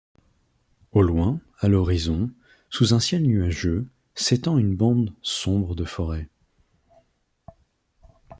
Au 0.93 1.03
loin, 1.03 1.39
à 1.59 1.67
l'horizon, 1.67 2.31
sous 2.71 2.95
un 2.95 2.99
ciel 2.99 3.21
nuageux, 3.21 3.87
s'étend 4.15 4.57
une 4.57 4.75
bande 4.75 5.13
sombre 5.21 5.75
de 5.75 5.83
forêt. 5.83 6.27